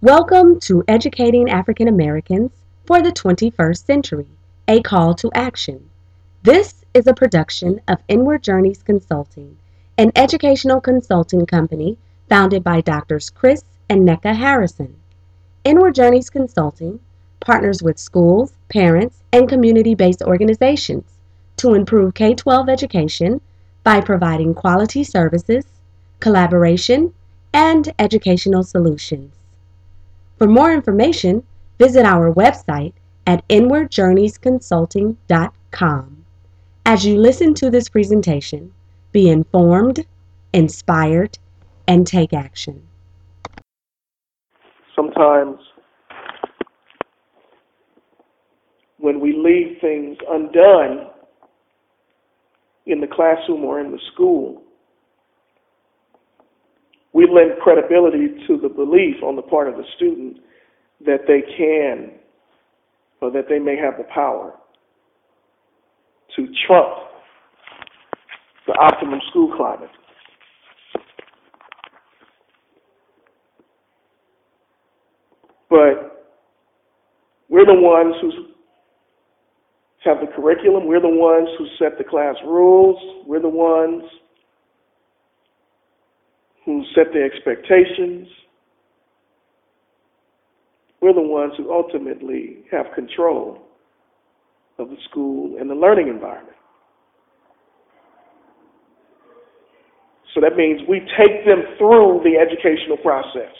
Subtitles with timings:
[0.00, 2.52] Welcome to Educating African Americans
[2.86, 4.28] for the 21st Century,
[4.68, 5.90] a call to action.
[6.44, 9.56] This is a production of Inward Journeys Consulting,
[9.96, 11.98] an educational consulting company
[12.28, 13.30] founded by Drs.
[13.30, 14.94] Chris and Nneka Harrison.
[15.64, 17.00] Inward Journeys Consulting
[17.40, 21.18] partners with schools, parents, and community based organizations
[21.56, 23.40] to improve K 12 education
[23.82, 25.64] by providing quality services,
[26.20, 27.12] collaboration,
[27.52, 29.37] and educational solutions.
[30.38, 31.42] For more information,
[31.80, 32.92] visit our website
[33.26, 36.24] at inwardjourneysconsulting.com.
[36.86, 38.72] As you listen to this presentation,
[39.10, 40.06] be informed,
[40.52, 41.36] inspired,
[41.88, 42.80] and take action.
[44.94, 45.58] Sometimes
[48.98, 51.08] when we leave things undone
[52.86, 54.62] in the classroom or in the school,
[57.18, 60.36] we lend credibility to the belief on the part of the student
[61.04, 62.12] that they can
[63.20, 64.54] or that they may have the power
[66.36, 66.94] to trump
[68.68, 69.90] the optimum school climate.
[75.68, 76.28] But
[77.48, 78.30] we're the ones who
[80.04, 80.86] have the curriculum.
[80.86, 83.24] We're the ones who set the class rules.
[83.26, 84.04] We're the ones
[86.68, 88.26] who set the expectations.
[91.00, 93.62] We're the ones who ultimately have control
[94.78, 96.56] of the school and the learning environment.
[100.34, 103.54] So that means we take them through the educational process.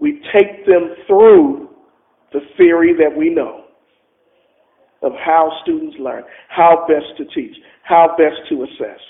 [0.00, 1.68] We take them through
[2.32, 3.64] the theory that we know
[5.02, 9.00] of how students learn, how best to teach, how best to assess,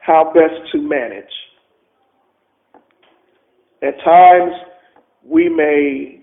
[0.00, 1.24] how best to manage.
[3.82, 4.52] At times,
[5.24, 6.22] we may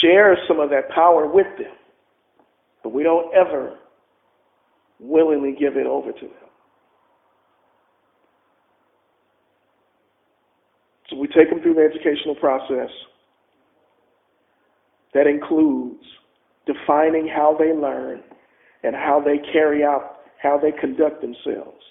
[0.00, 1.72] share some of that power with them,
[2.82, 3.76] but we don't ever
[4.98, 6.48] willingly give it over to them.
[11.08, 12.90] So we take them through the educational process.
[15.14, 16.04] That includes
[16.66, 18.22] defining how they learn
[18.82, 21.82] and how they carry out, how they conduct themselves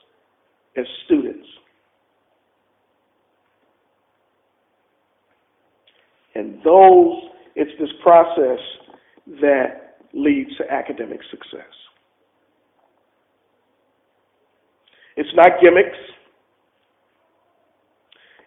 [0.78, 1.48] as students.
[6.38, 7.24] And those,
[7.56, 8.60] it's this process
[9.42, 11.74] that leads to academic success.
[15.16, 15.98] It's not gimmicks.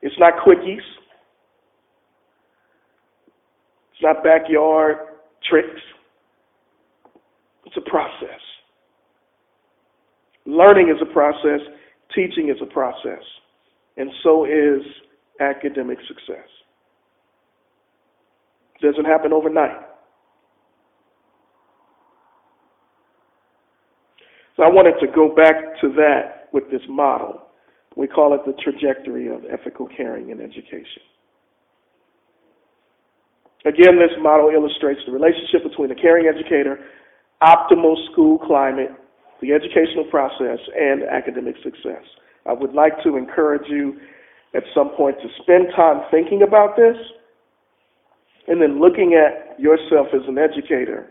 [0.02, 0.78] It's not quickies.
[3.90, 4.96] It's not backyard
[5.48, 5.80] tricks.
[7.66, 8.40] It's a process.
[10.46, 11.60] Learning is a process,
[12.14, 13.24] teaching is a process,
[13.96, 14.82] and so is
[15.40, 16.46] academic success.
[18.82, 19.76] Doesn't happen overnight.
[24.56, 27.42] So I wanted to go back to that with this model.
[27.96, 31.02] We call it the trajectory of ethical caring in education.
[33.66, 36.80] Again, this model illustrates the relationship between a caring educator,
[37.42, 38.90] optimal school climate,
[39.42, 42.04] the educational process, and academic success.
[42.46, 43.98] I would like to encourage you
[44.54, 46.96] at some point to spend time thinking about this
[48.50, 51.06] and then looking at yourself as an educator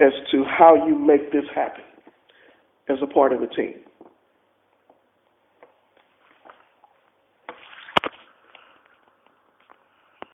[0.00, 1.84] as to how you make this happen
[2.88, 3.74] as a part of the team.